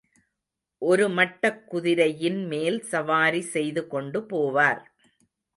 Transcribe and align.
ஒரு 0.81 1.05
மட்டக் 1.09 1.61
குதிரையின்மேல் 1.71 2.79
சவாரி 2.89 3.41
செய்து 3.53 3.87
கொண்டு 3.87 4.21
போவார். 4.29 4.81